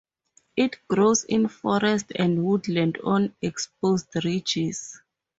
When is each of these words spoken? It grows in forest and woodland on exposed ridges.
It 0.57 0.79
grows 0.87 1.25
in 1.25 1.47
forest 1.47 2.07
and 2.15 2.43
woodland 2.43 2.97
on 3.03 3.35
exposed 3.39 4.07
ridges. 4.25 4.99